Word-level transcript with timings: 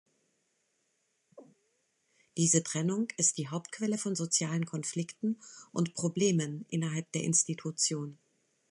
Diese 2.35 2.63
Trennung 2.63 3.09
ist 3.17 3.37
die 3.37 3.49
Hauptquelle 3.49 3.99
von 3.99 4.15
sozialen 4.15 4.65
Konflikten 4.65 5.39
und 5.73 5.93
Problemen 5.93 6.65
innerhalb 6.69 7.11
der 7.11 7.21
Institution. 7.21 8.17